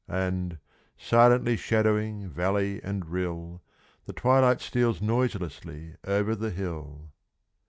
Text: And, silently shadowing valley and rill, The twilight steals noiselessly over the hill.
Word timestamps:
And, 0.09 0.57
silently 0.97 1.55
shadowing 1.55 2.27
valley 2.27 2.81
and 2.81 3.05
rill, 3.05 3.61
The 4.07 4.13
twilight 4.13 4.59
steals 4.59 4.99
noiselessly 4.99 5.93
over 6.03 6.35
the 6.35 6.49
hill. 6.49 7.11